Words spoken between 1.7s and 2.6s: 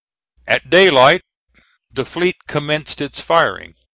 the fleet